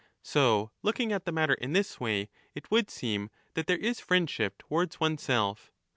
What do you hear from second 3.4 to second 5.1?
that there is friend 1211^ ship towards